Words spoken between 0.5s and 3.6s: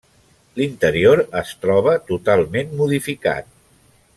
L'interior es troba totalment modificat.